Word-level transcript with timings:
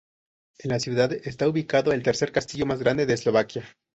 En 0.63 0.71
la 0.71 0.79
ciudad 0.79 1.13
está 1.13 1.47
ubicado 1.47 1.91
el 1.91 2.01
tercer 2.01 2.31
castillo 2.31 2.65
más 2.65 2.79
grande 2.79 3.05
de 3.05 3.13
Eslovaquia. 3.13 3.63